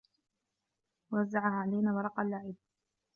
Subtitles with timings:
[1.13, 2.53] وزّع علينا ورق اللعب.